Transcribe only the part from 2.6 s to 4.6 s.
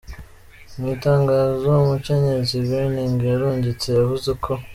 Greening yarungitse yavuze ko".